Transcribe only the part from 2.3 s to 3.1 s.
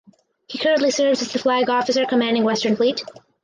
Western Fleet.